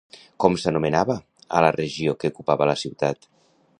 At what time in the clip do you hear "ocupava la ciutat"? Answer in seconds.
2.35-3.31